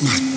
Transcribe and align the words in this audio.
Marta. 0.00 0.27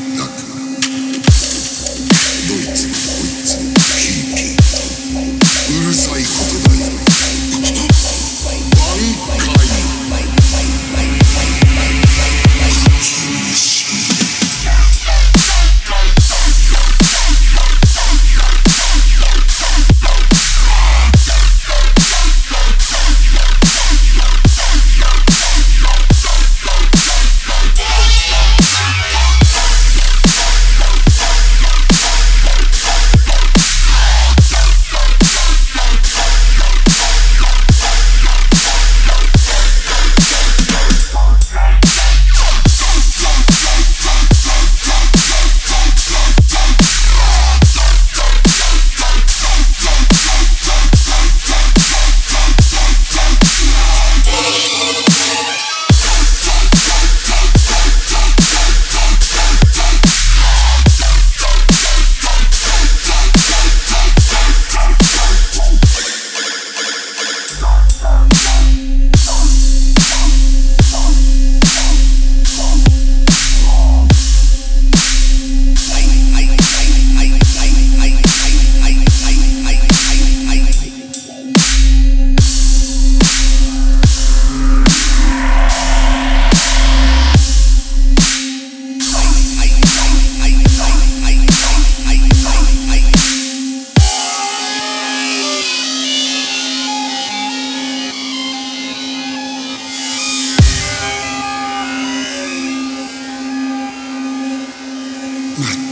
Marta. 105.57 105.90